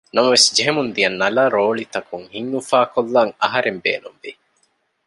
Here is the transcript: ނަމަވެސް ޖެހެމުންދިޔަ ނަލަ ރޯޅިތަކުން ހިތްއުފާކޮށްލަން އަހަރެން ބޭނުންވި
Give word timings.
ނަމަވެސް 0.15 0.47
ޖެހެމުންދިޔަ 0.55 1.09
ނަލަ 1.19 1.43
ރޯޅިތަކުން 1.55 2.25
ހިތްއުފާކޮށްލަން 2.33 3.31
އަހަރެން 3.41 3.79
ބޭނުންވި 3.85 4.31